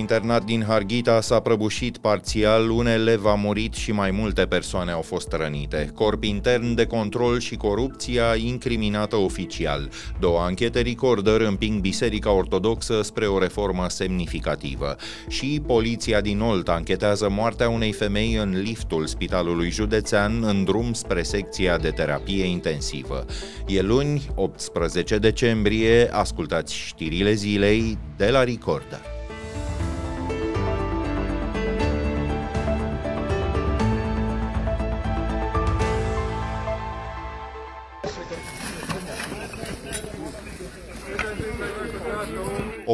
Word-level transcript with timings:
internat 0.00 0.44
din 0.44 0.64
Harghita 0.66 1.20
s-a 1.20 1.40
prăbușit 1.40 1.98
parțial, 1.98 2.70
un 2.70 2.86
elev 2.86 3.24
a 3.24 3.34
murit 3.34 3.74
și 3.74 3.92
mai 3.92 4.10
multe 4.10 4.46
persoane 4.46 4.90
au 4.90 5.00
fost 5.00 5.32
rănite. 5.32 5.90
Corp 5.94 6.24
intern 6.24 6.74
de 6.74 6.86
control 6.86 7.38
și 7.38 7.56
corupția 7.56 8.34
incriminată 8.36 9.16
oficial. 9.16 9.90
Două 10.20 10.40
anchete 10.40 10.80
recorder 10.80 11.40
împing 11.40 11.80
Biserica 11.80 12.32
Ortodoxă 12.32 13.02
spre 13.02 13.26
o 13.26 13.38
reformă 13.38 13.88
semnificativă. 13.88 14.96
Și 15.28 15.62
poliția 15.66 16.20
din 16.20 16.40
Olt 16.40 16.68
anchetează 16.68 17.28
moartea 17.28 17.68
unei 17.68 17.92
femei 17.92 18.34
în 18.34 18.60
liftul 18.62 19.06
spitalului 19.06 19.70
județean 19.70 20.42
în 20.42 20.64
drum 20.64 20.92
spre 20.92 21.22
secția 21.22 21.78
de 21.78 21.90
terapie 21.90 22.44
intensivă. 22.44 23.24
E 23.66 23.80
luni, 23.80 24.30
18 24.34 25.18
decembrie, 25.18 26.08
ascultați 26.12 26.74
știrile 26.74 27.32
zilei 27.32 27.98
de 28.16 28.30
la 28.30 28.44
Recorder. 28.44 29.19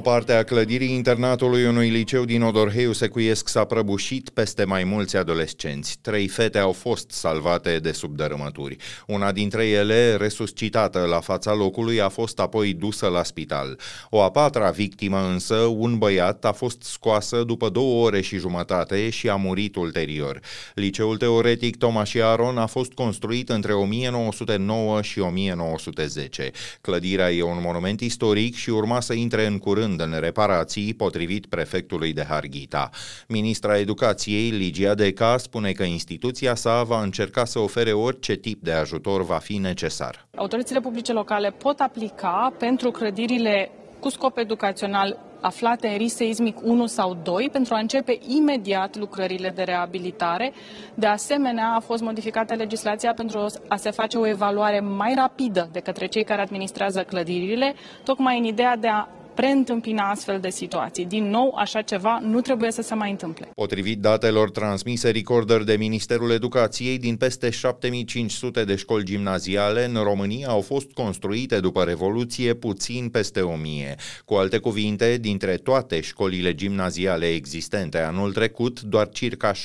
Parte 0.06 0.33
a 0.33 0.45
clădirii 0.45 0.95
internatului 0.95 1.66
unui 1.66 1.88
liceu 1.88 2.24
din 2.24 2.42
Odorheiu 2.42 2.92
Secuiesc 2.92 3.48
s-a 3.48 3.64
prăbușit 3.64 4.28
peste 4.28 4.64
mai 4.64 4.84
mulți 4.84 5.16
adolescenți. 5.16 5.98
Trei 6.01 6.28
fete 6.28 6.59
au 6.59 6.73
fost 6.73 7.10
salvate 7.10 7.78
de 7.78 7.92
sub 7.92 8.16
dărâmături. 8.16 8.77
Una 9.06 9.33
dintre 9.33 9.66
ele, 9.66 10.16
resuscitată 10.16 10.98
la 10.98 11.20
fața 11.20 11.55
locului, 11.55 12.00
a 12.00 12.09
fost 12.09 12.38
apoi 12.38 12.72
dusă 12.72 13.06
la 13.06 13.22
spital. 13.22 13.78
O 14.11 14.22
a 14.22 14.30
patra 14.30 14.70
victimă 14.70 15.28
însă, 15.33 15.55
un 15.55 15.98
băiat, 15.98 16.45
a 16.45 16.52
fost 16.52 16.83
scoasă 16.83 17.42
după 17.45 17.69
două 17.69 18.05
ore 18.05 18.20
și 18.20 18.39
jumătate 18.39 19.11
și 19.11 19.28
a 19.28 19.36
murit 19.36 19.77
ulterior. 19.77 20.41
Liceul 20.75 21.17
teoretic 21.17 21.77
Tomaș 21.77 22.14
Aron 22.14 22.58
a 22.58 22.67
fost 22.67 22.92
construit 22.92 23.48
între 23.48 23.73
1909 23.73 25.02
și 25.02 25.19
1910. 25.19 26.50
Clădirea 26.80 27.33
e 27.33 27.42
un 27.42 27.58
monument 27.61 28.00
istoric 28.00 28.55
și 28.55 28.70
urma 28.70 29.00
să 29.00 29.12
intre 29.12 29.47
în 29.47 29.58
curând 29.58 29.95
curând 29.97 30.14
în 30.14 30.20
reparații, 30.20 30.94
potrivit 30.94 31.47
prefectului 31.47 32.12
de 32.12 32.25
Harghita. 32.28 32.91
Ministra 33.28 33.78
Educației, 33.78 34.50
Ligia 34.50 34.94
Deca, 34.94 35.36
spune 35.36 35.72
că 35.72 35.83
instituția 35.83 36.55
sa 36.55 36.83
va 36.83 37.02
încerca 37.02 37.44
să 37.44 37.58
ofere 37.58 37.92
orice 37.92 38.34
tip 38.34 38.62
de 38.62 38.72
ajutor 38.72 39.24
va 39.24 39.39
fi 39.39 39.56
necesar. 39.56 40.27
Autoritățile 40.36 40.80
publice 40.80 41.12
locale 41.12 41.50
pot 41.50 41.80
aplica 41.80 42.52
pentru 42.58 42.91
clădirile 42.91 43.70
cu 44.00 44.08
scop 44.08 44.39
educațional 44.39 45.24
aflate 45.41 45.89
în 45.89 45.97
risc 45.97 46.17
seismic 46.17 46.58
1 46.62 46.86
sau 46.86 47.17
2 47.22 47.48
pentru 47.52 47.74
a 47.74 47.78
începe 47.78 48.19
imediat 48.27 48.97
lucrările 48.97 49.52
de 49.55 49.62
reabilitare. 49.62 50.52
De 50.94 51.06
asemenea, 51.06 51.74
a 51.77 51.80
fost 51.80 52.02
modificată 52.02 52.55
legislația 52.55 53.12
pentru 53.14 53.47
a 53.69 53.77
se 53.77 53.91
face 53.91 54.19
o 54.19 54.27
evaluare 54.27 54.80
mai 54.80 55.14
rapidă 55.17 55.69
de 55.72 55.80
către 55.80 56.06
cei 56.06 56.24
care 56.24 56.42
administrează 56.42 57.02
clădirile, 57.02 57.74
tocmai 58.05 58.39
în 58.39 58.44
ideea 58.44 58.77
de 58.77 58.89
a 58.89 59.08
preîntâmpina 59.37 60.11
astfel 60.11 60.41
de 60.41 60.51
situații. 60.51 61.05
Din 61.05 61.31
nou, 61.31 61.55
așa 61.56 61.83
ceva 61.83 62.19
nu 62.23 62.41
trebuie 62.41 62.70
să 62.70 62.83
se 62.83 62.95
mai 62.95 63.11
întâmple. 63.11 63.51
Potrivit 63.55 64.01
datelor 64.01 64.51
transmise 64.51 65.11
recorder 65.11 65.62
de 65.62 65.77
Ministerul 65.77 66.31
Educației, 66.31 66.98
din 66.98 67.17
peste 67.17 67.51
7500 67.51 68.64
de 68.64 68.75
școli 68.75 69.05
gimnaziale 69.05 69.84
în 69.84 69.95
România 70.03 70.48
au 70.48 70.61
fost 70.61 70.91
construite 70.92 71.61
după 71.61 71.83
Revoluție 71.83 72.55
puțin 72.55 73.09
peste 73.09 73.41
1000. 73.41 73.95
Cu 74.25 74.34
alte 74.34 74.59
cuvinte, 74.59 75.17
dintre 75.17 75.57
toate 75.57 76.01
școlile 76.01 76.55
gimnaziale 76.55 77.27
existente 77.27 77.98
anul 77.98 78.33
trecut, 78.33 78.80
doar 78.80 79.08
circa 79.08 79.52
16% 79.52 79.57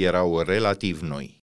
erau 0.00 0.42
relativ 0.46 1.00
noi. 1.00 1.41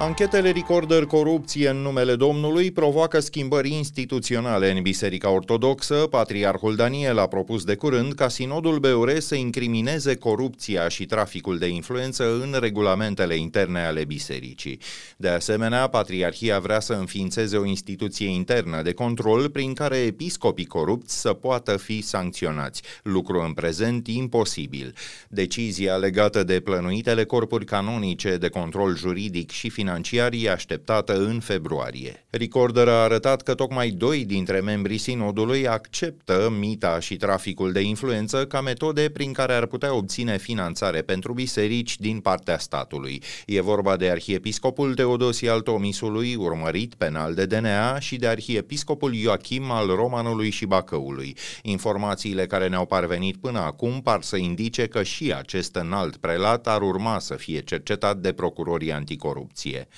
Anchetele 0.00 0.50
Recorder 0.50 1.04
Corupție 1.04 1.68
în 1.68 1.76
numele 1.76 2.14
Domnului 2.14 2.70
provoacă 2.70 3.20
schimbări 3.20 3.72
instituționale 3.72 4.70
în 4.70 4.82
Biserica 4.82 5.30
Ortodoxă. 5.30 5.94
Patriarhul 5.94 6.76
Daniel 6.76 7.18
a 7.18 7.26
propus 7.26 7.64
de 7.64 7.74
curând 7.74 8.12
ca 8.12 8.28
Sinodul 8.28 8.78
BUR 8.78 9.18
să 9.18 9.34
incrimineze 9.34 10.16
corupția 10.16 10.88
și 10.88 11.06
traficul 11.06 11.58
de 11.58 11.66
influență 11.66 12.40
în 12.42 12.56
regulamentele 12.60 13.36
interne 13.36 13.80
ale 13.80 14.04
bisericii. 14.04 14.80
De 15.16 15.28
asemenea, 15.28 15.86
Patriarhia 15.86 16.58
vrea 16.58 16.80
să 16.80 16.92
înființeze 16.92 17.56
o 17.56 17.64
instituție 17.64 18.28
internă 18.28 18.82
de 18.82 18.92
control 18.92 19.48
prin 19.50 19.74
care 19.74 19.96
episcopii 19.96 20.66
corupți 20.66 21.20
să 21.20 21.32
poată 21.32 21.76
fi 21.76 22.02
sancționați, 22.02 22.82
lucru 23.02 23.40
în 23.40 23.52
prezent 23.52 24.06
imposibil. 24.06 24.94
Decizia 25.28 25.96
legată 25.96 26.44
de 26.44 26.60
plănuitele 26.60 27.24
corpuri 27.24 27.64
canonice 27.64 28.36
de 28.36 28.48
control 28.48 28.96
juridic 28.96 29.50
și 29.50 29.68
financiar 29.68 29.86
financiarii 29.88 30.48
așteptată 30.48 31.16
în 31.16 31.40
februarie. 31.40 32.26
Recorder 32.30 32.88
a 32.88 33.02
arătat 33.02 33.42
că 33.42 33.54
tocmai 33.54 33.90
doi 33.90 34.24
dintre 34.24 34.60
membrii 34.60 34.98
sinodului 34.98 35.68
acceptă 35.68 36.52
mita 36.58 37.00
și 37.00 37.16
traficul 37.16 37.72
de 37.72 37.80
influență 37.80 38.46
ca 38.46 38.60
metode 38.60 39.10
prin 39.10 39.32
care 39.32 39.52
ar 39.52 39.66
putea 39.66 39.94
obține 39.94 40.38
finanțare 40.38 41.02
pentru 41.02 41.32
biserici 41.32 41.98
din 41.98 42.20
partea 42.20 42.58
statului. 42.58 43.22
E 43.46 43.60
vorba 43.60 43.96
de 43.96 44.10
arhiepiscopul 44.10 44.94
Teodosie 44.94 45.50
al 45.50 45.60
Tomisului, 45.60 46.34
urmărit 46.34 46.94
penal 46.94 47.34
de 47.34 47.46
DNA, 47.46 47.98
și 47.98 48.16
de 48.16 48.26
arhiepiscopul 48.26 49.14
Ioachim 49.14 49.70
al 49.70 49.86
Romanului 49.86 50.50
și 50.50 50.66
Bacăului. 50.66 51.36
Informațiile 51.62 52.46
care 52.46 52.68
ne-au 52.68 52.86
parvenit 52.86 53.36
până 53.36 53.58
acum 53.58 54.00
par 54.00 54.22
să 54.22 54.36
indice 54.36 54.86
că 54.86 55.02
și 55.02 55.32
acest 55.32 55.74
înalt 55.74 56.16
prelat 56.16 56.66
ar 56.66 56.82
urma 56.82 57.18
să 57.18 57.34
fie 57.34 57.60
cercetat 57.60 58.16
de 58.16 58.32
procurorii 58.32 58.92
anticorupție 58.92 59.77
familie. 59.78 59.88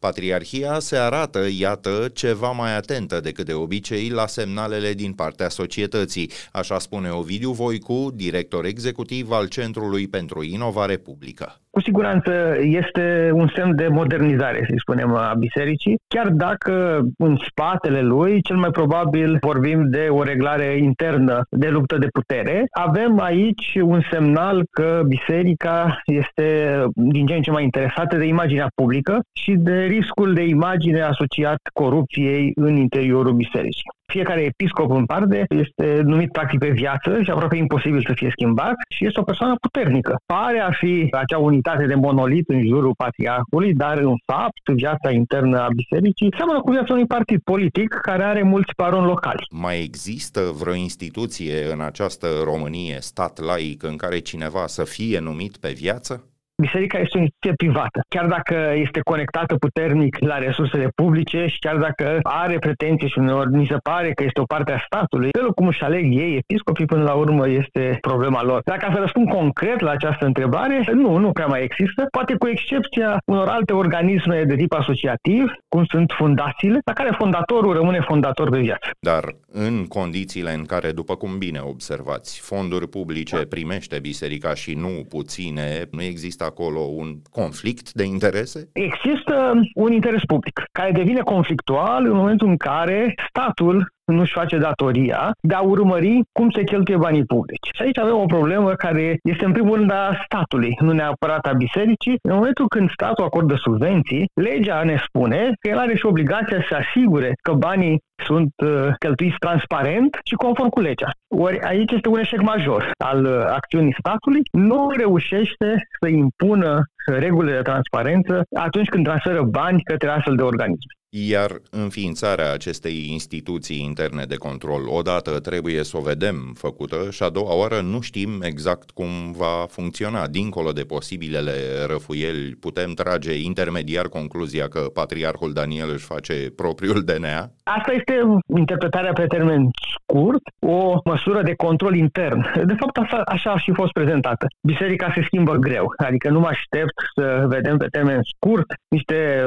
Patriarhia 0.00 0.78
se 0.78 0.96
arată, 0.96 1.38
iată, 1.58 2.08
ceva 2.14 2.50
mai 2.50 2.76
atentă 2.76 3.20
decât 3.20 3.46
de 3.46 3.52
obicei 3.52 4.08
la 4.08 4.26
semnalele 4.26 4.92
din 4.92 5.12
partea 5.12 5.48
societății, 5.48 6.30
așa 6.52 6.78
spune 6.78 7.08
Ovidiu 7.10 7.50
Voicu, 7.50 8.10
director 8.14 8.64
executiv 8.64 9.30
al 9.30 9.48
Centrului 9.48 10.08
pentru 10.08 10.42
Inovare 10.42 10.96
Publică 10.96 11.60
cu 11.76 11.82
siguranță 11.82 12.56
este 12.60 13.30
un 13.32 13.48
semn 13.54 13.76
de 13.76 13.88
modernizare, 13.88 14.66
să 14.68 14.74
spunem, 14.78 15.14
a 15.14 15.34
bisericii, 15.38 15.96
chiar 16.08 16.28
dacă 16.28 17.02
în 17.18 17.36
spatele 17.48 18.00
lui, 18.00 18.42
cel 18.42 18.56
mai 18.56 18.70
probabil 18.70 19.36
vorbim 19.40 19.90
de 19.90 20.06
o 20.10 20.22
reglare 20.22 20.76
internă 20.76 21.46
de 21.50 21.68
luptă 21.68 21.96
de 21.98 22.06
putere. 22.12 22.64
Avem 22.70 23.20
aici 23.20 23.78
un 23.82 24.00
semnal 24.10 24.64
că 24.70 25.02
biserica 25.06 26.02
este 26.04 26.46
din 26.94 27.26
ce 27.26 27.34
în 27.34 27.42
ce 27.42 27.50
mai 27.50 27.62
interesată 27.62 28.16
de 28.16 28.24
imaginea 28.24 28.66
publică 28.74 29.20
și 29.32 29.52
de 29.58 29.85
riscul 29.86 30.34
de 30.34 30.42
imagine 30.42 31.00
asociat 31.00 31.60
corupției 31.72 32.52
în 32.54 32.76
interiorul 32.76 33.32
bisericii. 33.32 33.94
Fiecare 34.12 34.40
episcop 34.40 34.90
în 34.90 35.04
parte 35.04 35.44
este 35.48 36.00
numit 36.04 36.32
practic 36.32 36.58
pe 36.58 36.70
viață 36.70 37.22
și 37.22 37.30
aproape 37.30 37.56
imposibil 37.56 38.02
să 38.06 38.12
fie 38.14 38.30
schimbat 38.30 38.74
și 38.88 39.06
este 39.06 39.20
o 39.20 39.22
persoană 39.22 39.54
puternică. 39.60 40.16
Pare 40.26 40.58
a 40.58 40.70
fi 40.70 41.08
acea 41.10 41.38
unitate 41.38 41.86
de 41.86 41.94
monolit 41.94 42.48
în 42.48 42.66
jurul 42.66 42.94
patriarhului, 42.96 43.74
dar 43.74 43.98
în 43.98 44.14
fapt 44.32 44.64
viața 44.74 45.10
internă 45.10 45.58
a 45.58 45.68
bisericii 45.76 46.34
seamănă 46.36 46.60
cu 46.60 46.70
viața 46.70 46.92
unui 46.92 47.06
partid 47.06 47.40
politic 47.44 47.88
care 48.02 48.22
are 48.22 48.42
mulți 48.42 48.74
paroni 48.74 49.06
locali. 49.06 49.46
Mai 49.50 49.82
există 49.82 50.40
vreo 50.60 50.74
instituție 50.74 51.72
în 51.72 51.80
această 51.80 52.26
Românie, 52.44 52.96
stat 53.00 53.40
laic, 53.40 53.82
în 53.82 53.96
care 53.96 54.18
cineva 54.18 54.66
să 54.66 54.84
fie 54.84 55.18
numit 55.18 55.56
pe 55.56 55.72
viață? 55.76 56.24
Biserica 56.62 56.98
este 56.98 57.18
o 57.18 57.20
instituție 57.20 57.52
privată. 57.56 58.00
Chiar 58.08 58.26
dacă 58.26 58.72
este 58.74 59.00
conectată 59.00 59.54
puternic 59.54 60.16
la 60.18 60.38
resursele 60.38 60.88
publice 60.94 61.46
și 61.46 61.58
chiar 61.58 61.76
dacă 61.76 62.18
are 62.22 62.58
pretenții 62.58 63.08
și 63.08 63.18
uneori 63.18 63.56
ni 63.56 63.66
se 63.66 63.76
pare 63.82 64.12
că 64.12 64.22
este 64.24 64.40
o 64.40 64.44
parte 64.44 64.72
a 64.72 64.84
statului, 64.84 65.28
felul 65.38 65.52
cum 65.52 65.66
își 65.66 65.82
aleg 65.82 66.04
ei, 66.14 66.36
episcopii, 66.36 66.84
până 66.84 67.02
la 67.02 67.12
urmă, 67.12 67.48
este 67.48 67.98
problema 68.00 68.42
lor. 68.42 68.60
Dacă 68.64 68.90
să 68.92 68.98
răspund 69.00 69.28
concret 69.28 69.80
la 69.80 69.90
această 69.90 70.24
întrebare, 70.24 70.84
nu, 70.92 71.16
nu 71.16 71.32
prea 71.32 71.46
mai 71.46 71.62
există, 71.62 72.06
poate 72.10 72.34
cu 72.34 72.46
excepția 72.48 73.18
unor 73.24 73.48
alte 73.48 73.72
organisme 73.72 74.44
de 74.44 74.56
tip 74.56 74.72
asociativ, 74.72 75.44
cum 75.68 75.84
sunt 75.84 76.12
fundațiile, 76.16 76.78
la 76.84 76.92
care 76.92 77.14
fondatorul 77.18 77.72
rămâne 77.72 78.00
fondator 78.00 78.50
de 78.50 78.58
viață. 78.58 78.90
Dar 79.00 79.24
în 79.52 79.86
condițiile 79.86 80.52
în 80.52 80.64
care, 80.64 80.92
după 80.92 81.16
cum 81.16 81.38
bine 81.38 81.60
observați, 81.60 82.40
fonduri 82.40 82.88
publice 82.88 83.36
primește 83.36 83.98
biserica 83.98 84.54
și 84.54 84.74
nu 84.74 85.04
puține, 85.08 85.84
nu 85.90 86.02
există 86.02 86.44
acolo 86.46 86.80
un 86.80 87.08
conflict 87.30 87.92
de 87.92 88.04
interese? 88.04 88.68
Există 88.72 89.60
un 89.74 89.92
interes 89.92 90.24
public 90.26 90.62
care 90.72 90.90
devine 90.92 91.20
conflictual 91.20 92.04
în 92.04 92.16
momentul 92.16 92.48
în 92.48 92.56
care 92.56 93.14
statul 93.28 93.94
nu-și 94.12 94.32
face 94.32 94.58
datoria 94.58 95.30
de 95.40 95.54
a 95.54 95.60
urmări 95.60 96.20
cum 96.32 96.50
se 96.50 96.64
cheltuie 96.64 96.96
banii 96.96 97.24
publici. 97.24 97.70
Și 97.74 97.82
aici 97.82 97.98
avem 97.98 98.16
o 98.16 98.26
problemă 98.26 98.72
care 98.74 99.18
este 99.22 99.44
în 99.44 99.52
primul 99.52 99.76
rând 99.76 99.90
a 99.90 100.18
statului, 100.24 100.76
nu 100.80 100.92
neapărat 100.92 101.46
a 101.46 101.52
bisericii. 101.52 102.18
În 102.22 102.34
momentul 102.34 102.68
când 102.68 102.90
statul 102.90 103.24
acordă 103.24 103.54
subvenții, 103.56 104.30
legea 104.34 104.82
ne 104.82 104.96
spune 105.06 105.52
că 105.60 105.68
el 105.68 105.78
are 105.78 105.96
și 105.96 106.06
obligația 106.06 106.64
să 106.68 106.74
asigure 106.74 107.32
că 107.42 107.52
banii 107.52 108.00
sunt 108.26 108.52
uh, 108.56 108.88
cheltuiți 108.98 109.38
transparent 109.38 110.18
și 110.24 110.34
conform 110.34 110.68
cu 110.68 110.80
legea. 110.80 111.10
Ori 111.28 111.60
aici 111.60 111.92
este 111.92 112.08
un 112.08 112.18
eșec 112.18 112.40
major 112.40 112.90
al 112.98 113.24
uh, 113.24 113.44
acțiunii 113.58 113.96
statului. 113.98 114.42
Nu 114.52 114.90
reușește 114.96 115.68
să 116.00 116.08
impună 116.08 116.72
regulile 117.06 117.56
de 117.56 117.68
transparență 117.70 118.42
atunci 118.66 118.88
când 118.88 119.04
transferă 119.04 119.42
bani 119.42 119.82
către 119.82 120.08
astfel 120.08 120.34
de 120.36 120.42
organisme. 120.42 120.92
Iar 121.18 121.50
înființarea 121.70 122.52
acestei 122.52 123.08
instituții 123.10 123.80
interne 123.84 124.24
de 124.24 124.36
control, 124.36 124.88
odată 124.88 125.40
trebuie 125.40 125.82
să 125.84 125.96
o 125.96 126.00
vedem 126.00 126.52
făcută 126.54 127.10
și 127.10 127.22
a 127.22 127.28
doua 127.28 127.54
oară 127.54 127.80
nu 127.80 128.00
știm 128.00 128.42
exact 128.42 128.90
cum 128.90 129.32
va 129.36 129.66
funcționa. 129.68 130.26
Dincolo 130.26 130.72
de 130.72 130.82
posibilele 130.82 131.52
răfuieli, 131.86 132.54
putem 132.54 132.90
trage 132.92 133.34
intermediar 133.42 134.08
concluzia 134.08 134.68
că 134.68 134.80
Patriarhul 134.80 135.52
Daniel 135.52 135.90
își 135.92 136.04
face 136.04 136.52
propriul 136.56 137.02
DNA? 137.02 137.50
Asta 137.62 137.92
este 137.92 138.14
interpretarea 138.56 139.12
pe 139.12 139.26
termen 139.26 139.70
scurt, 139.94 140.42
o 140.58 141.00
măsură 141.04 141.42
de 141.42 141.54
control 141.54 141.94
intern. 141.94 142.66
De 142.66 142.74
fapt, 142.80 142.96
așa, 142.96 143.20
așa 143.26 143.50
a 143.50 143.58
și 143.58 143.72
fost 143.74 143.92
prezentată. 143.92 144.46
Biserica 144.60 145.12
se 145.14 145.22
schimbă 145.26 145.54
greu, 145.54 145.86
adică 145.96 146.30
nu 146.30 146.40
mă 146.40 146.46
aștept 146.46 146.96
să 147.14 147.44
vedem 147.48 147.76
pe 147.76 147.86
termen 147.86 148.20
scurt 148.22 148.66
niște 148.88 149.46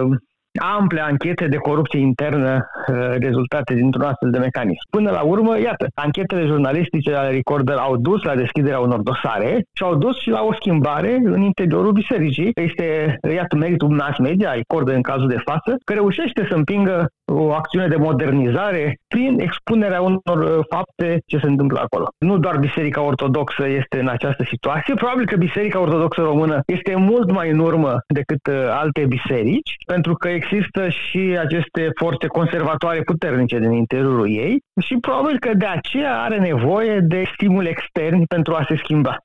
ample 0.59 1.01
anchete 1.01 1.47
de 1.47 1.57
corupție 1.57 1.99
internă 1.99 2.53
uh, 2.55 2.95
rezultate 3.19 3.73
dintr-un 3.73 4.03
astfel 4.03 4.29
de 4.29 4.37
mecanism. 4.37 4.83
Până 4.89 5.11
la 5.11 5.21
urmă, 5.21 5.59
iată, 5.59 5.87
anchetele 5.93 6.45
jurnalistice 6.45 7.13
ale 7.15 7.29
Recorder 7.29 7.75
au 7.75 7.97
dus 7.97 8.23
la 8.23 8.35
deschiderea 8.35 8.79
unor 8.79 9.01
dosare 9.01 9.63
și 9.73 9.83
au 9.83 9.95
dus 9.95 10.19
și 10.19 10.29
la 10.29 10.41
o 10.41 10.53
schimbare 10.53 11.19
în 11.23 11.41
interiorul 11.41 11.91
bisericii. 11.91 12.51
Este, 12.53 13.17
iată, 13.33 13.55
meritul 13.55 13.89
mass 13.89 14.17
media, 14.17 14.51
Recorder 14.53 14.95
în 14.95 15.01
cazul 15.01 15.27
de 15.27 15.43
față, 15.45 15.75
că 15.85 15.93
reușește 15.93 16.45
să 16.49 16.55
împingă 16.55 17.07
o 17.29 17.53
acțiune 17.53 17.87
de 17.87 17.95
modernizare 17.95 18.97
prin 19.07 19.39
expunerea 19.39 20.01
unor 20.01 20.37
uh, 20.37 20.65
fapte 20.69 21.21
ce 21.25 21.37
se 21.37 21.47
întâmplă 21.47 21.79
acolo. 21.79 22.07
Nu 22.17 22.37
doar 22.37 22.57
Biserica 22.57 23.01
Ortodoxă 23.01 23.67
este 23.67 23.99
în 23.99 24.07
această 24.07 24.43
situație, 24.43 24.93
probabil 24.93 25.25
că 25.25 25.35
Biserica 25.35 25.79
Ortodoxă 25.79 26.21
Română 26.21 26.59
este 26.65 26.95
mult 26.95 27.31
mai 27.31 27.49
în 27.49 27.59
urmă 27.59 27.97
decât 28.07 28.47
uh, 28.47 28.55
alte 28.69 29.05
biserici, 29.05 29.75
pentru 29.85 30.13
că 30.13 30.27
există 30.27 30.89
și 30.89 31.37
aceste 31.39 31.89
forțe 31.95 32.27
conservatoare 32.27 33.01
puternice 33.01 33.59
din 33.59 33.71
interiorul 33.71 34.27
ei 34.29 34.57
și 34.81 34.95
probabil 35.01 35.39
că 35.39 35.51
de 35.53 35.65
aceea 35.65 36.21
are 36.21 36.39
nevoie 36.39 36.99
de 36.99 37.23
stimuli 37.33 37.69
externi 37.69 38.25
pentru 38.25 38.53
a 38.53 38.65
se 38.67 38.75
schimba. 38.75 39.17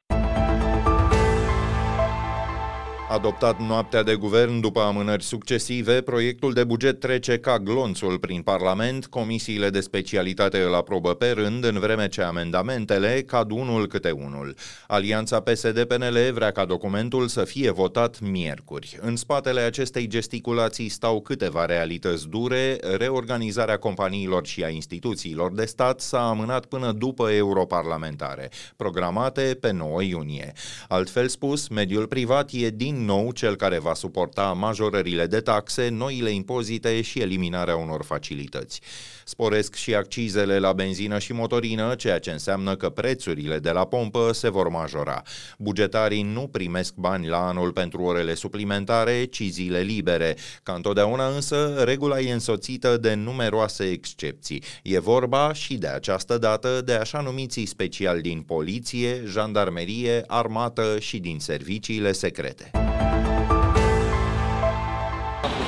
Adoptat 3.08 3.60
noaptea 3.60 4.02
de 4.02 4.14
guvern 4.14 4.60
după 4.60 4.80
amânări 4.80 5.22
succesive, 5.22 6.00
proiectul 6.00 6.52
de 6.52 6.64
buget 6.64 7.00
trece 7.00 7.38
ca 7.38 7.58
glonțul 7.58 8.18
prin 8.18 8.42
Parlament, 8.42 9.06
comisiile 9.06 9.70
de 9.70 9.80
specialitate 9.80 10.58
îl 10.60 10.74
aprobă 10.74 11.14
pe 11.14 11.30
rând, 11.30 11.64
în 11.64 11.78
vreme 11.78 12.08
ce 12.08 12.22
amendamentele 12.22 13.22
cad 13.26 13.50
unul 13.50 13.86
câte 13.86 14.10
unul. 14.10 14.54
Alianța 14.86 15.40
PSD-PNL 15.40 16.32
vrea 16.32 16.50
ca 16.50 16.64
documentul 16.64 17.28
să 17.28 17.44
fie 17.44 17.70
votat 17.70 18.20
miercuri. 18.20 18.98
În 19.00 19.16
spatele 19.16 19.60
acestei 19.60 20.06
gesticulații 20.06 20.88
stau 20.88 21.20
câteva 21.20 21.64
realități 21.64 22.28
dure, 22.28 22.78
reorganizarea 22.96 23.76
companiilor 23.76 24.46
și 24.46 24.64
a 24.64 24.68
instituțiilor 24.68 25.52
de 25.52 25.64
stat 25.64 26.00
s-a 26.00 26.28
amânat 26.28 26.66
până 26.66 26.92
după 26.92 27.30
europarlamentare, 27.30 28.50
programate 28.76 29.56
pe 29.60 29.72
9 29.72 30.02
iunie. 30.02 30.52
Altfel 30.88 31.28
spus, 31.28 31.68
mediul 31.68 32.06
privat 32.06 32.50
e 32.52 32.68
din 32.68 33.03
nou 33.04 33.32
cel 33.32 33.56
care 33.56 33.78
va 33.78 33.94
suporta 33.94 34.52
majorările 34.52 35.26
de 35.26 35.40
taxe, 35.40 35.88
noile 35.88 36.30
impozite 36.30 37.00
și 37.02 37.20
eliminarea 37.20 37.76
unor 37.76 38.02
facilități. 38.04 38.80
Sporesc 39.24 39.74
și 39.74 39.94
accizele 39.94 40.58
la 40.58 40.72
benzină 40.72 41.18
și 41.18 41.32
motorină, 41.32 41.94
ceea 41.94 42.18
ce 42.18 42.30
înseamnă 42.30 42.76
că 42.76 42.88
prețurile 42.88 43.58
de 43.58 43.70
la 43.70 43.84
pompă 43.84 44.30
se 44.32 44.50
vor 44.50 44.68
majora. 44.68 45.22
Bugetarii 45.58 46.22
nu 46.22 46.48
primesc 46.52 46.94
bani 46.94 47.28
la 47.28 47.46
anul 47.46 47.72
pentru 47.72 48.02
orele 48.02 48.34
suplimentare, 48.34 49.24
ci 49.24 49.42
zile 49.42 49.80
libere. 49.80 50.36
Ca 50.62 50.72
întotdeauna 50.72 51.26
însă, 51.26 51.82
regula 51.84 52.20
e 52.20 52.32
însoțită 52.32 52.96
de 52.96 53.14
numeroase 53.14 53.84
excepții. 53.84 54.62
E 54.82 54.98
vorba 54.98 55.52
și 55.52 55.76
de 55.76 55.88
această 55.88 56.38
dată 56.38 56.80
de 56.84 56.92
așa 56.92 57.20
numiții 57.20 57.66
special 57.66 58.20
din 58.20 58.40
poliție, 58.40 59.22
jandarmerie, 59.26 60.24
armată 60.26 60.98
și 60.98 61.18
din 61.18 61.38
serviciile 61.38 62.12
secrete. 62.12 62.70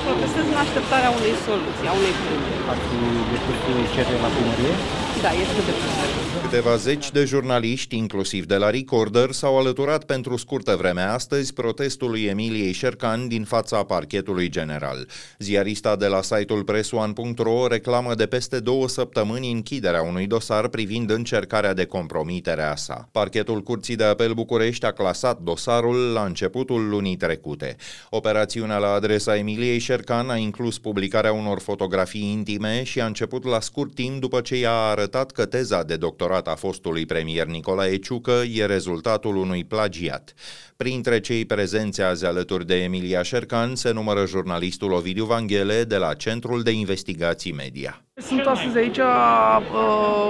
Protestez 0.07 0.45
în 0.53 0.59
așteptarea 0.65 1.11
unei 1.19 1.35
soluții, 1.47 1.87
a 1.91 1.93
unei 1.99 2.15
plângeri. 2.21 2.63
Ați 2.73 2.87
depus 3.31 3.57
cerere 3.93 4.19
la 4.25 4.29
primărie? 4.35 4.73
Da, 5.21 5.31
este 5.43 5.61
depus. 5.67 5.95
Câteva 6.41 6.75
zeci 6.75 7.11
de 7.11 7.25
jurnaliști, 7.25 7.97
inclusiv 7.97 8.45
de 8.45 8.55
la 8.55 8.69
Recorder, 8.69 9.31
s-au 9.31 9.57
alăturat 9.57 10.03
pentru 10.03 10.37
scurtă 10.37 10.75
vreme 10.75 11.01
astăzi 11.01 11.53
protestului 11.53 12.23
Emiliei 12.23 12.71
Șercan 12.71 13.27
din 13.27 13.43
fața 13.43 13.83
parchetului 13.83 14.49
general. 14.49 15.07
Ziarista 15.39 15.95
de 15.95 16.07
la 16.07 16.21
site-ul 16.21 16.63
pressuan.ro 16.63 17.67
reclamă 17.67 18.13
de 18.15 18.25
peste 18.25 18.59
două 18.59 18.87
săptămâni 18.87 19.51
închiderea 19.51 20.01
unui 20.01 20.27
dosar 20.27 20.67
privind 20.67 21.09
încercarea 21.09 21.73
de 21.73 21.85
compromitere 21.85 22.63
a 22.63 22.75
sa. 22.75 23.09
Parchetul 23.11 23.61
Curții 23.61 23.95
de 23.95 24.03
Apel 24.03 24.33
București 24.33 24.85
a 24.85 24.91
clasat 24.91 25.39
dosarul 25.39 26.11
la 26.13 26.23
începutul 26.23 26.89
lunii 26.89 27.15
trecute. 27.15 27.75
Operațiunea 28.09 28.77
la 28.77 28.91
adresa 28.91 29.37
Emiliei 29.37 29.79
Șercan 29.79 29.96
a 30.29 30.35
inclus 30.35 30.79
publicarea 30.79 31.33
unor 31.33 31.59
fotografii 31.59 32.31
intime 32.31 32.83
și 32.83 33.01
a 33.01 33.05
început 33.05 33.45
la 33.45 33.59
scurt 33.59 33.93
timp 33.93 34.19
după 34.19 34.41
ce 34.41 34.57
i-a 34.57 34.71
arătat 34.71 35.31
că 35.31 35.45
teza 35.45 35.83
de 35.83 35.95
doctorat 35.95 36.15
doctorat 36.17 36.47
a 36.47 36.55
fostului 36.55 37.05
premier 37.05 37.45
Nicolae 37.45 37.97
Ciucă 37.97 38.41
e 38.53 38.65
rezultatul 38.65 39.35
unui 39.35 39.63
plagiat. 39.63 40.33
Printre 40.77 41.19
cei 41.19 41.45
prezenți 41.45 42.01
azi 42.01 42.25
alături 42.25 42.65
de 42.65 42.75
Emilia 42.75 43.21
Șercan 43.21 43.75
se 43.75 43.91
numără 43.91 44.25
jurnalistul 44.25 44.91
Ovidiu 44.91 45.25
Vanghele 45.25 45.83
de 45.83 45.97
la 45.97 46.13
Centrul 46.13 46.61
de 46.61 46.71
Investigații 46.71 47.53
Media. 47.53 48.01
Sunt 48.13 48.45
astăzi 48.45 48.77
aici 48.77 48.97
uh, 48.97 49.59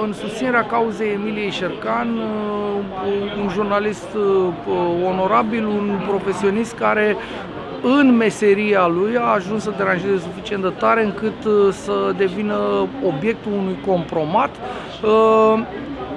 în 0.04 0.14
susținerea 0.14 0.66
cauzei 0.66 1.12
Emiliei 1.12 1.52
Șercan, 1.52 2.18
uh, 2.18 3.42
un 3.42 3.50
jurnalist 3.50 4.14
uh, 4.16 4.54
onorabil, 5.06 5.66
un 5.66 6.02
profesionist 6.08 6.74
care 6.74 7.16
în 7.82 8.16
meseria 8.16 8.88
lui 8.88 9.18
a 9.18 9.34
ajuns 9.34 9.64
să 9.64 9.74
deranjeze 9.78 10.20
suficient 10.20 10.64
de 10.64 10.72
tare 10.78 11.04
încât 11.04 11.42
să 11.72 12.14
devină 12.18 12.88
obiectul 13.06 13.52
unui 13.52 13.78
compromat 13.86 14.50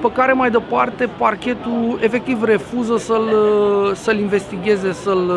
pe 0.01 0.13
care 0.13 0.33
mai 0.33 0.51
departe 0.51 1.09
parchetul 1.19 1.99
efectiv 2.01 2.43
refuză 2.43 2.97
să-l, 2.97 3.29
să-l 3.95 4.19
investigheze, 4.19 4.93
să-l 4.93 5.33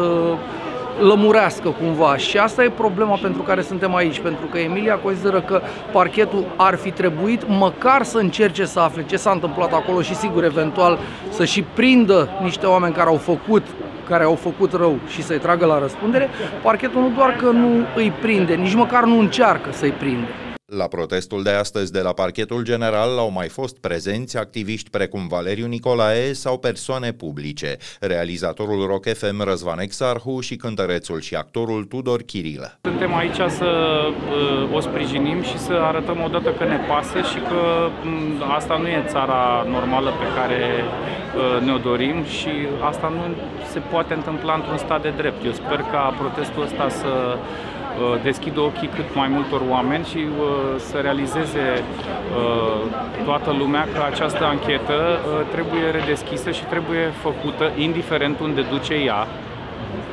lămurească 1.00 1.70
cumva. 1.70 2.18
Și 2.18 2.38
asta 2.38 2.63
e 2.63 2.70
problema 2.70 3.18
pentru 3.22 3.42
care 3.42 3.62
suntem 3.62 3.96
aici, 3.96 4.20
pentru 4.20 4.46
că 4.46 4.58
Emilia 4.58 4.96
consideră 4.96 5.42
că 5.42 5.62
parchetul 5.92 6.46
ar 6.56 6.75
fi 6.75 6.92
trebuit 6.92 7.48
măcar 7.48 8.03
să 8.03 8.18
încerce 8.18 8.65
să 8.65 8.80
afle 8.80 9.06
ce 9.06 9.15
s-a 9.15 9.32
întâmplat 9.32 9.74
acolo 9.74 10.01
și 10.01 10.15
sigur 10.15 10.44
eventual 10.44 10.98
să 11.30 11.46
și 11.46 11.63
prindă 11.74 12.30
niște 12.42 12.65
oameni 12.65 12.94
care 12.94 13.10
au 13.10 13.15
făcut 13.15 13.63
care 14.08 14.24
au 14.24 14.36
făcut 14.36 14.74
rău 14.74 15.00
și 15.08 15.24
să-i 15.24 15.40
tragă 15.40 15.66
la 15.66 15.80
răspundere, 15.80 16.30
parchetul 16.62 17.02
nu 17.02 17.12
doar 17.16 17.36
că 17.36 17.50
nu 17.50 17.86
îi 17.96 18.12
prinde, 18.22 18.54
nici 18.54 18.74
măcar 18.74 19.04
nu 19.04 19.20
încearcă 19.20 19.70
să-i 19.72 19.92
prinde. 19.92 20.28
La 20.77 20.88
protestul 20.88 21.44
de 21.44 21.50
astăzi 21.50 21.92
de 21.92 22.00
la 22.00 22.13
parchetul 22.13 22.63
general 22.63 23.18
au 23.18 23.32
mai 23.32 23.48
fost 23.48 23.77
prezenți 23.77 24.38
activiști 24.38 24.89
precum 24.89 25.27
Valeriu 25.27 25.68
Nicolae 25.68 26.34
sau 26.34 26.58
persoane 26.58 27.12
publice, 27.12 27.77
realizatorul 28.00 28.86
Rock 28.88 29.06
FM 29.13 29.44
Răzvan 29.44 29.80
Exarhu 29.80 30.39
și 30.39 30.56
cântărețul 30.56 31.22
și 31.22 31.36
actorul 31.36 31.84
Tudor 31.84 32.22
Chirilă. 32.22 32.80
Suntem 32.82 33.15
aici 33.15 33.42
să 33.48 33.70
uh, 34.10 34.75
o 34.75 34.80
sprijinim 34.80 35.42
și 35.42 35.58
să 35.58 35.74
arătăm 35.74 36.24
odată 36.24 36.50
că 36.50 36.63
ne 36.63 36.80
pasă 36.88 37.18
și 37.18 37.39
că 37.50 37.89
mm, 38.03 38.51
asta 38.56 38.77
nu 38.77 38.88
e 38.88 39.03
țara 39.08 39.65
normală 39.70 40.10
pe 40.10 40.39
care 40.39 40.62
uh, 40.84 41.65
ne-o 41.65 41.77
dorim 41.77 42.24
și 42.24 42.51
asta 42.82 43.08
nu 43.10 43.36
se 43.72 43.80
poate 43.80 44.13
întâmpla 44.13 44.53
într-un 44.53 44.77
stat 44.77 45.01
de 45.01 45.13
drept. 45.18 45.46
Eu 45.46 45.51
sper 45.51 45.80
ca 45.92 46.15
protestul 46.20 46.63
ăsta 46.63 46.89
să 46.89 47.38
Uh, 47.38 47.83
deschidă 48.24 48.60
ochii 48.60 48.88
cât 48.88 49.16
mai 49.16 49.28
multor 49.28 49.62
oameni 49.70 50.06
și 50.06 50.18
uh, 50.18 50.46
să 50.78 50.98
realizeze 50.98 51.66
uh, 51.82 52.82
toată 53.26 53.52
lumea 53.52 53.88
că 53.94 54.04
această 54.12 54.46
anchetă 54.46 55.20
trebuie 55.52 55.90
redeschisă 55.92 56.52
și 56.52 56.64
trebuie 56.64 57.12
făcută 57.22 57.72
indiferent 57.78 58.40
unde 58.40 58.62
duce 58.62 58.94
ea, 58.94 59.28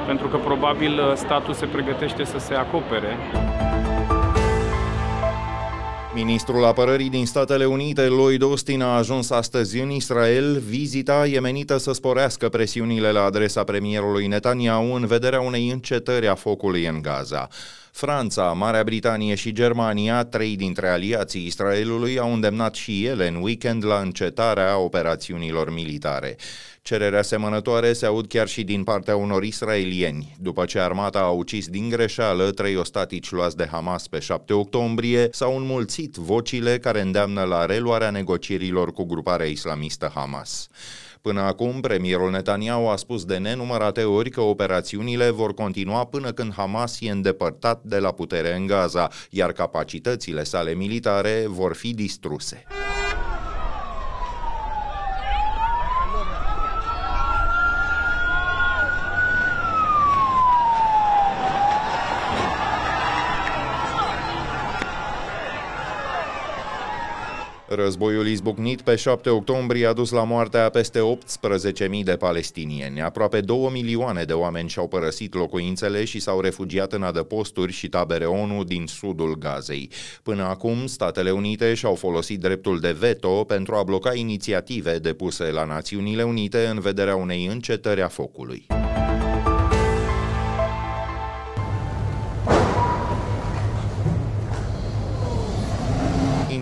pentru 0.07 0.27
că 0.27 0.37
probabil 0.37 1.01
statul 1.15 1.55
se 1.55 1.67
pregătește 1.67 2.25
să 2.25 2.39
se 2.39 2.55
acopere. 2.55 3.17
Ministrul 6.25 6.65
apărării 6.65 7.09
din 7.09 7.27
Statele 7.27 7.65
Unite, 7.65 8.07
Lloyd 8.07 8.43
Austin, 8.43 8.83
a 8.83 8.97
ajuns 8.97 9.31
astăzi 9.31 9.79
în 9.79 9.91
Israel. 9.91 10.59
Vizita 10.59 11.27
e 11.27 11.41
menită 11.41 11.77
să 11.77 11.93
sporească 11.93 12.49
presiunile 12.49 13.11
la 13.11 13.23
adresa 13.23 13.65
premierului 13.65 14.27
Netanyahu 14.27 14.93
în 14.93 15.07
vederea 15.07 15.41
unei 15.41 15.71
încetări 15.71 16.29
a 16.29 16.35
focului 16.35 16.87
în 16.87 17.03
Gaza. 17.03 17.49
Franța, 17.93 18.53
Marea 18.53 18.85
Britanie 18.85 19.35
și 19.35 19.53
Germania, 19.53 20.25
trei 20.25 20.57
dintre 20.57 20.89
aliații 20.89 21.47
Israelului, 21.47 22.19
au 22.19 22.33
îndemnat 22.33 22.75
și 22.75 23.05
ele 23.05 23.29
în 23.29 23.35
weekend 23.35 23.85
la 23.85 24.01
încetarea 24.01 24.79
operațiunilor 24.79 25.73
militare. 25.73 26.37
Cerere 26.83 27.19
asemănătoare 27.19 27.93
se 27.93 28.07
aud 28.07 28.27
chiar 28.27 28.49
și 28.49 28.63
din 28.63 28.85
partea 28.85 29.17
unor 29.17 29.43
israelieni. 29.43 30.37
După 30.39 30.65
ce 30.65 30.79
armata 30.79 31.19
a 31.19 31.31
ucis 31.31 31.69
din 31.69 31.89
greșeală 31.89 32.51
trei 32.51 32.77
ostatici 32.77 33.31
luați 33.31 33.57
de 33.57 33.69
Hamas 33.71 34.07
pe 34.07 34.19
7 34.19 34.53
octombrie, 34.53 35.29
s-au 35.31 35.57
înmulțit 35.57 36.15
vocile 36.15 36.79
care 36.79 37.01
îndeamnă 37.01 37.43
la 37.43 37.65
reluarea 37.65 38.11
negocierilor 38.11 38.93
cu 38.93 39.05
gruparea 39.05 39.47
islamistă 39.47 40.11
Hamas. 40.15 40.69
Până 41.23 41.41
acum, 41.41 41.81
premierul 41.81 42.31
Netanyahu 42.31 42.87
a 42.87 42.97
spus 42.97 43.25
de 43.25 43.37
nenumărate 43.37 44.05
ori 44.05 44.31
că 44.31 44.41
operațiunile 44.41 45.31
vor 45.31 45.55
continua 45.55 46.05
până 46.05 46.33
când 46.33 46.53
Hamas 46.53 47.01
e 47.01 47.11
îndepărtat 47.11 47.83
de 47.83 47.99
la 47.99 48.13
putere 48.13 48.55
în 48.55 48.67
Gaza, 48.67 49.09
iar 49.31 49.53
capacitățile 49.53 50.45
sale 50.45 50.75
militare 50.75 51.45
vor 51.47 51.75
fi 51.75 51.95
distruse. 51.95 52.65
Războiul 67.73 68.27
izbucnit 68.27 68.81
pe 68.81 68.97
7 68.97 69.31
octombrie 69.31 69.87
a 69.87 69.93
dus 69.93 70.11
la 70.11 70.25
moartea 70.25 70.69
peste 70.69 71.19
18.000 71.89 72.03
de 72.05 72.17
palestinieni. 72.17 73.03
Aproape 73.03 73.41
2 73.41 73.69
milioane 73.73 74.23
de 74.23 74.33
oameni 74.33 74.69
și-au 74.69 74.89
părăsit 74.89 75.35
locuințele 75.35 76.05
și 76.05 76.21
s-au 76.21 76.41
refugiat 76.41 76.93
în 76.93 77.03
adăposturi 77.03 77.73
și 77.73 77.89
tabere 77.89 78.25
ONU 78.25 78.65
din 78.65 78.87
sudul 78.87 79.39
Gazei. 79.39 79.91
Până 80.23 80.43
acum, 80.43 80.87
Statele 80.87 81.31
Unite 81.31 81.75
și-au 81.75 81.95
folosit 81.95 82.41
dreptul 82.41 82.81
de 82.81 82.97
veto 82.99 83.45
pentru 83.45 83.75
a 83.75 83.83
bloca 83.83 84.15
inițiative 84.15 84.99
depuse 84.99 85.45
la 85.51 85.65
Națiunile 85.65 86.23
Unite 86.23 86.67
în 86.67 86.81
vederea 86.81 87.17
unei 87.17 87.47
încetări 87.47 88.03
a 88.03 88.09
focului. 88.09 88.67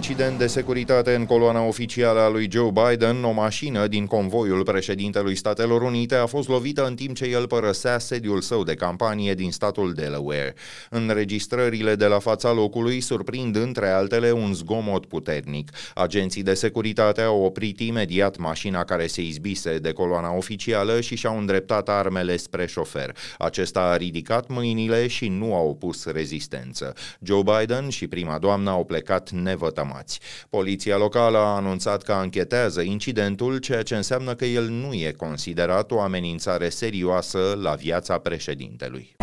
Incident 0.09 0.39
de 0.39 0.47
securitate 0.47 1.15
în 1.15 1.27
coloana 1.27 1.63
oficială 1.63 2.21
a 2.21 2.29
lui 2.29 2.49
Joe 2.51 2.71
Biden, 2.71 3.25
o 3.25 3.31
mașină 3.31 3.87
din 3.87 4.07
convoiul 4.07 4.63
președintelui 4.63 5.35
Statelor 5.35 5.83
Unite 5.83 6.15
a 6.15 6.27
fost 6.27 6.49
lovită 6.49 6.87
în 6.87 6.95
timp 6.95 7.17
ce 7.17 7.25
el 7.25 7.47
părăsea 7.47 7.99
sediul 7.99 8.41
său 8.41 8.65
de 8.65 8.75
campanie 8.75 9.35
din 9.35 9.53
statul 9.53 9.93
Delaware. 9.93 10.55
Înregistrările 10.91 11.95
de 11.95 12.07
la 12.07 12.19
fața 12.19 12.53
locului 12.53 13.01
surprind 13.01 13.57
între 13.57 13.89
altele 13.89 14.31
un 14.31 14.55
zgomot 14.55 15.07
puternic. 15.07 15.71
Agenții 15.95 16.43
de 16.43 16.55
securitate 16.55 17.21
au 17.21 17.43
oprit 17.43 17.81
imediat 17.81 18.37
mașina 18.37 18.85
care 18.85 19.07
se 19.07 19.23
izbise 19.23 19.79
de 19.79 19.93
coloana 19.93 20.37
oficială 20.37 21.01
și 21.01 21.17
și-au 21.17 21.39
îndreptat 21.39 21.89
armele 21.89 22.37
spre 22.37 22.67
șofer. 22.67 23.17
Acesta 23.39 23.81
a 23.81 23.97
ridicat 23.97 24.49
mâinile 24.49 25.07
și 25.07 25.29
nu 25.29 25.55
a 25.55 25.61
opus 25.61 26.05
rezistență. 26.07 26.95
Joe 27.21 27.43
Biden 27.43 27.89
și 27.89 28.07
prima 28.07 28.39
doamnă 28.39 28.71
au 28.71 28.85
plecat 28.85 29.31
nevătămați 29.31 29.97
informați. 29.99 30.21
Poliția 30.51 30.97
locală 30.97 31.39
a 31.39 31.57
anunțat 31.57 32.03
că 32.03 32.13
anchetează 32.13 32.81
incidentul, 32.81 33.59
ceea 33.59 33.83
ce 33.83 33.97
înseamnă 33.97 34.35
că 34.35 34.45
el 34.45 34.69
nu 34.69 34.93
e 34.93 35.13
considerat 35.17 35.91
o 35.91 36.01
amenințare 36.01 36.69
serioasă 36.69 37.59
la 37.63 37.75
viața 37.75 38.19
președintelui. 38.19 39.17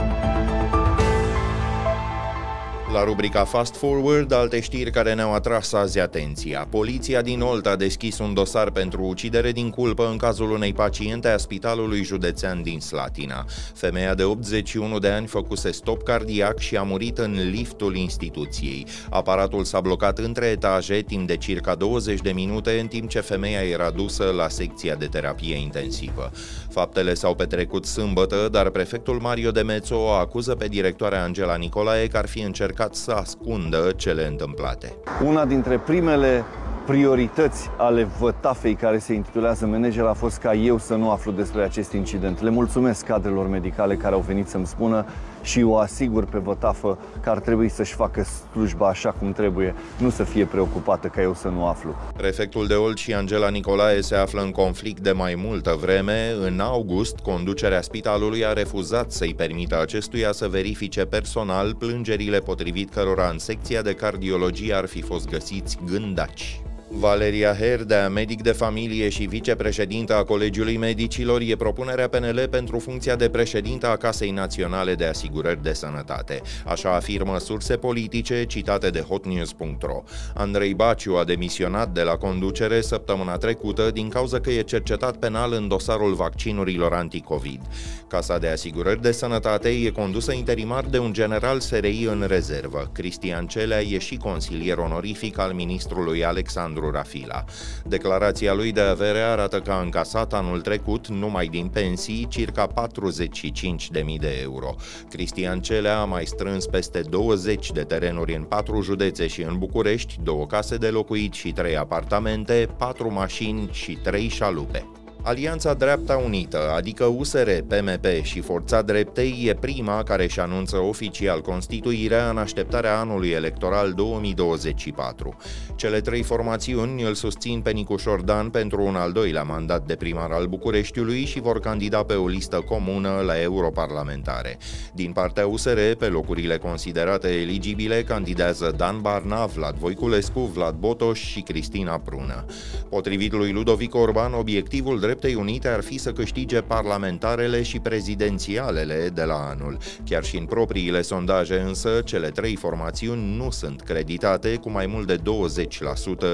La 2.96 3.04
rubrica 3.04 3.44
Fast 3.44 3.76
Forward, 3.76 4.32
alte 4.32 4.60
știri 4.60 4.92
care 4.92 5.14
ne-au 5.14 5.34
atras 5.34 5.74
azi 5.74 6.00
atenția. 6.00 6.68
Poliția 6.70 7.22
din 7.22 7.42
Olt 7.42 7.66
a 7.66 7.76
deschis 7.76 8.20
un 8.20 8.34
dosar 8.34 8.72
pentru 8.72 9.04
ucidere 9.04 9.52
din 9.52 9.70
culpă 9.70 10.08
în 10.08 10.18
cazul 10.18 10.52
unei 10.52 10.74
paciente 10.74 11.28
a 11.28 11.38
Spitalului 11.38 12.04
Județean 12.04 12.62
din 12.62 12.80
Slatina. 12.80 13.46
Femeia 13.74 14.14
de 14.14 14.24
81 14.24 15.00
de 15.00 15.08
ani 15.08 15.28
făcuse 15.28 15.72
stop 15.72 16.04
cardiac 16.04 16.60
și 16.60 16.78
a 16.78 16.84
murit 16.84 17.18
în 17.18 17.50
liftul 17.50 17.96
instituției. 17.96 18.86
Aparatul 19.10 19.64
s-a 19.64 19.80
blocat 19.80 20.18
între 20.18 20.46
etaje 20.46 21.02
timp 21.02 21.28
de 21.28 21.38
circa 21.38 21.76
20 21.76 22.22
de 22.22 22.32
minute, 22.32 22.80
în 22.80 22.88
timp 22.88 23.10
ce 23.10 23.20
femeia 23.20 23.62
era 23.62 23.90
dusă 23.90 24.24
la 24.36 24.50
secția 24.50 24.96
de 24.96 25.06
terapie 25.06 25.58
intensivă. 25.58 26.32
Faptele 26.70 27.14
s-au 27.14 27.36
petrecut 27.36 27.86
sâmbătă, 27.86 28.50
dar 28.52 28.70
prefectul 28.70 29.20
Mario 29.20 29.52
Demețo 29.52 29.96
o 29.96 30.10
acuză 30.10 30.56
pe 30.56 30.68
directoarea 30.68 31.24
Angela 31.24 31.56
Nicolae 31.56 32.08
că 32.08 32.18
ar 32.18 32.28
fi 32.28 32.40
încercat 32.40 32.85
încercat 32.86 32.96
să 32.96 33.12
ascundă 33.12 33.92
cele 33.96 34.28
întâmplate. 34.28 34.96
Una 35.26 35.46
dintre 35.46 35.80
primele 35.80 36.44
priorități 36.86 37.70
ale 37.78 38.04
vătafei 38.20 38.76
care 38.76 38.98
se 38.98 39.14
intitulează 39.14 39.66
manager 39.66 40.04
a 40.04 40.14
fost 40.14 40.38
ca 40.38 40.54
eu 40.54 40.78
să 40.78 40.96
nu 40.96 41.10
aflu 41.10 41.32
despre 41.32 41.64
acest 41.64 41.92
incident. 41.92 42.42
Le 42.42 42.50
mulțumesc 42.50 43.06
cadrelor 43.06 43.48
medicale 43.48 43.96
care 43.96 44.14
au 44.14 44.24
venit 44.28 44.48
să-mi 44.48 44.66
spună 44.66 45.06
și 45.42 45.62
o 45.62 45.78
asigur 45.78 46.26
pe 46.26 46.38
vătafă 46.38 46.98
că 47.22 47.30
ar 47.30 47.40
trebui 47.40 47.70
să-și 47.70 47.94
facă 47.94 48.24
slujba 48.24 48.88
așa 48.88 49.12
cum 49.12 49.32
trebuie, 49.32 49.76
nu 49.98 50.10
să 50.10 50.24
fie 50.24 50.46
preocupată 50.46 51.08
ca 51.08 51.22
eu 51.22 51.34
să 51.34 51.48
nu 51.48 51.66
aflu. 51.66 51.96
Prefectul 52.18 52.68
de 52.68 52.74
Olt 52.74 52.98
și 52.98 53.14
Angela 53.14 53.50
Nicolae 53.50 54.02
se 54.02 54.16
află 54.16 54.42
în 54.42 54.52
conflict 54.52 55.00
de 55.00 55.12
mai 55.12 55.36
multă 55.38 55.78
vreme. 55.82 56.32
În 56.46 56.60
august, 56.60 57.20
conducerea 57.20 57.82
spitalului 57.82 58.46
a 58.46 58.54
refuzat 58.54 59.12
să-i 59.12 59.34
permită 59.34 59.82
acestuia 59.82 60.32
să 60.32 60.48
verifice 60.48 61.06
personal 61.06 61.76
plângerile 61.76 62.40
potrivit 62.40 62.94
cărora 62.94 63.30
în 63.30 63.38
secția 63.38 63.82
de 63.82 63.94
cardiologie 63.94 64.74
ar 64.74 64.86
fi 64.86 65.02
fost 65.02 65.30
găsiți 65.30 65.78
gândaci. 65.92 66.60
Valeria 66.88 67.56
Herdea, 67.56 68.10
medic 68.10 68.42
de 68.42 68.52
familie 68.52 69.10
și 69.10 69.24
vicepreședintă 69.24 70.16
a 70.16 70.24
Colegiului 70.24 70.78
Medicilor, 70.78 71.42
e 71.42 71.56
propunerea 71.56 72.08
PNL 72.08 72.48
pentru 72.50 72.80
funcția 72.80 73.16
de 73.16 73.30
președintă 73.30 73.88
a 73.88 73.96
Casei 73.96 74.32
Naționale 74.32 74.96
de 74.96 75.06
Asigurări 75.06 75.64
de 75.64 75.74
Sănătate. 75.74 76.42
Așa 76.66 76.96
afirmă 76.96 77.40
surse 77.40 77.76
politice 77.76 78.44
citate 78.44 78.90
de 78.90 79.00
hotnews.ro. 79.00 80.04
Andrei 80.34 80.74
Baciu 80.74 81.16
a 81.16 81.24
demisionat 81.24 81.90
de 81.90 82.02
la 82.02 82.16
conducere 82.16 82.82
săptămâna 82.82 83.38
trecută 83.38 83.92
din 83.92 84.10
cauza 84.10 84.40
că 84.40 84.52
e 84.52 84.62
cercetat 84.62 85.18
penal 85.18 85.54
în 85.54 85.68
dosarul 85.68 86.14
vaccinurilor 86.14 86.94
anticovid. 86.94 87.62
Casa 88.08 88.38
de 88.38 88.48
Asigurări 88.48 89.02
de 89.02 89.12
Sănătate 89.12 89.70
e 89.70 89.90
condusă 89.90 90.32
interimar 90.32 90.84
de 90.84 90.98
un 90.98 91.14
general 91.14 91.60
SRI 91.60 92.08
în 92.10 92.26
rezervă. 92.28 92.90
Cristian 92.94 93.48
Celea 93.48 93.82
e 93.82 93.98
și 93.98 94.18
consilier 94.18 94.78
onorific 94.78 95.38
al 95.38 95.52
ministrului 95.52 96.26
Alexandru 96.26 96.74
Alexandru 96.76 96.92
Rafila. 96.92 97.44
Declarația 97.84 98.54
lui 98.54 98.72
de 98.72 98.82
avere 98.82 99.20
arată 99.20 99.60
că 99.60 99.72
a 99.72 99.82
încasat 99.82 100.34
anul 100.34 100.62
trecut, 100.62 101.08
numai 101.08 101.48
din 101.48 101.68
pensii, 101.68 102.28
circa 102.30 102.68
45.000 102.68 104.20
de 104.20 104.40
euro. 104.42 104.76
Cristian 105.10 105.62
Celea 105.62 106.00
a 106.00 106.06
mai 106.06 106.26
strâns 106.26 106.66
peste 106.66 107.02
20 107.02 107.72
de 107.72 107.84
terenuri 107.84 108.36
în 108.36 108.44
patru 108.44 108.82
județe 108.82 109.28
și 109.28 109.42
în 109.42 109.58
București, 109.58 110.20
două 110.24 110.46
case 110.46 110.78
de 110.78 110.88
locuit 110.88 111.34
și 111.34 111.52
trei 111.52 111.78
apartamente, 111.78 112.70
patru 112.78 113.14
mașini 113.14 113.70
și 113.72 113.98
trei 114.04 114.28
șalupe. 114.28 114.86
Alianța 115.26 115.74
Dreapta 115.74 116.16
Unită, 116.16 116.72
adică 116.76 117.06
USR, 117.06 117.50
PMP 117.68 118.06
și 118.22 118.42
Forța 118.42 118.82
Dreptei, 118.82 119.44
e 119.48 119.54
prima 119.54 120.04
care 120.04 120.24
își 120.24 120.40
anunță 120.40 120.78
oficial 120.78 121.42
constituirea 121.42 122.30
în 122.30 122.38
așteptarea 122.38 123.00
anului 123.00 123.30
electoral 123.30 123.94
2024. 123.94 125.36
Cele 125.76 126.00
trei 126.00 126.24
formațiuni 126.24 127.04
îl 127.04 127.14
susțin 127.14 127.62
pe 127.62 127.72
Nicu 127.72 127.96
Șordan 127.96 128.50
pentru 128.50 128.84
un 128.84 128.96
al 128.96 129.12
doilea 129.12 129.44
mandat 129.44 129.86
de 129.86 129.96
primar 129.96 130.32
al 130.32 130.46
Bucureștiului 130.46 131.26
și 131.26 131.40
vor 131.40 131.60
candida 131.60 132.04
pe 132.04 132.14
o 132.14 132.28
listă 132.28 132.62
comună 132.68 133.22
la 133.26 133.42
europarlamentare. 133.42 134.58
Din 134.94 135.12
partea 135.12 135.48
USR, 135.48 135.80
pe 135.98 136.06
locurile 136.06 136.58
considerate 136.58 137.28
eligibile, 137.28 138.04
candidează 138.04 138.74
Dan 138.78 139.02
Barna, 139.02 139.46
Vlad 139.46 139.76
Voiculescu, 139.76 140.40
Vlad 140.40 140.76
Botoș 140.76 141.20
și 141.20 141.42
Cristina 141.42 142.00
Prună. 142.00 142.46
Potrivit 142.90 143.32
lui 143.32 143.52
Ludovic 143.52 143.96
Orban, 143.96 144.34
obiectivul 144.34 145.00
drept 145.00 145.14
Dreptei 145.16 145.42
Unite 145.42 145.68
ar 145.68 145.82
fi 145.82 145.98
să 145.98 146.12
câștige 146.12 146.62
parlamentarele 146.62 147.64
și 147.64 147.80
prezidențialele 147.80 149.10
de 149.14 149.24
la 149.24 149.50
anul. 149.50 149.78
Chiar 150.04 150.24
și 150.24 150.38
în 150.38 150.46
propriile 150.46 151.02
sondaje 151.02 151.60
însă, 151.60 152.02
cele 152.06 152.30
trei 152.30 152.56
formațiuni 152.56 153.36
nu 153.36 153.50
sunt 153.50 153.82
creditate 153.82 154.56
cu 154.56 154.70
mai 154.70 154.86
mult 154.86 155.08
de 155.08 155.18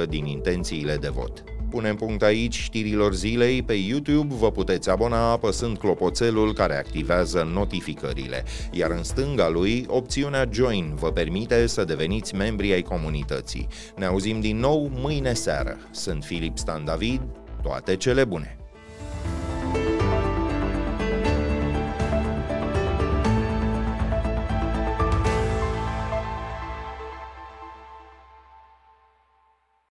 20% 0.05 0.09
din 0.09 0.25
intențiile 0.25 0.95
de 0.95 1.09
vot. 1.09 1.43
Punem 1.69 1.95
punct 1.95 2.23
aici 2.23 2.55
știrilor 2.55 3.13
zilei. 3.13 3.63
Pe 3.63 3.73
YouTube 3.73 4.33
vă 4.33 4.51
puteți 4.51 4.89
abona 4.89 5.31
apăsând 5.31 5.77
clopoțelul 5.77 6.53
care 6.53 6.77
activează 6.77 7.50
notificările. 7.53 8.43
Iar 8.71 8.91
în 8.91 9.03
stânga 9.03 9.50
lui, 9.50 9.85
opțiunea 9.88 10.50
Join 10.51 10.95
vă 10.95 11.11
permite 11.11 11.67
să 11.67 11.83
deveniți 11.83 12.35
membri 12.35 12.73
ai 12.73 12.81
comunității. 12.81 13.67
Ne 13.95 14.05
auzim 14.05 14.39
din 14.39 14.57
nou 14.57 14.91
mâine 14.93 15.33
seară. 15.33 15.77
Sunt 15.91 16.23
Filip 16.23 16.57
Stan 16.57 16.85
David. 16.85 17.21
Toate 17.61 17.95
cele 17.95 18.23
bune! 18.23 18.61